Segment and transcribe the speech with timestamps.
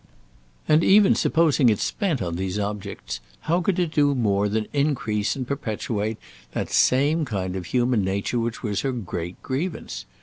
[0.67, 5.35] And even supposing it spent on these objects, how could it do more than increase
[5.35, 6.17] and perpetuate
[6.53, 10.05] that same kind of human nature which was her great grievance?